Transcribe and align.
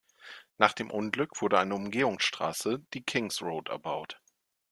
Nach 0.57 0.73
dem 0.73 0.89
Unglück 0.89 1.43
wurde 1.43 1.59
eine 1.59 1.75
Umgehungsstraße, 1.75 2.79
die 2.95 3.03
"King’s 3.03 3.39
Road", 3.43 3.69
erbaut. 3.69 4.19